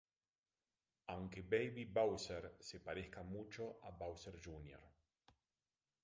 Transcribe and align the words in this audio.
Aunque 1.05 1.43
Baby 1.43 1.85
Bowser 1.85 2.55
se 2.59 2.79
parezca 2.79 3.21
mucho 3.21 3.77
a 3.83 3.91
Bowser 3.91 4.41
Jr. 4.43 4.81